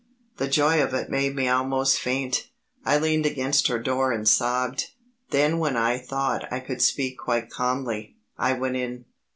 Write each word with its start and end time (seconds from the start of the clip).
The 0.37 0.47
joy 0.47 0.81
of 0.81 0.95
it 0.95 1.11
made 1.11 1.35
me 1.35 1.47
almost 1.47 1.99
faint. 1.99 2.49
I 2.83 2.97
leaned 2.97 3.27
against 3.27 3.67
her 3.67 3.77
door 3.77 4.11
and 4.11 4.27
sobbed. 4.27 4.87
Then 5.29 5.59
when 5.59 5.77
I 5.77 5.99
thought 5.99 6.51
I 6.51 6.59
could 6.59 6.81
speak 6.81 7.19
quite 7.19 7.51
calmly, 7.51 8.15
I 8.35 8.53
went 8.53 8.77
in. 8.77 9.05